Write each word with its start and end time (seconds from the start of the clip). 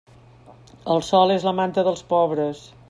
El 0.95 1.03
sol 1.09 1.35
és 1.37 1.47
la 1.49 1.55
manta 1.61 1.87
dels 1.91 2.05
pobres. 2.17 2.69